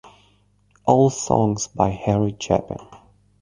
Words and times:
All 0.87 1.11
songs 1.11 1.67
by 1.67 1.89
Harry 1.91 2.35
Chapin. 2.39 2.79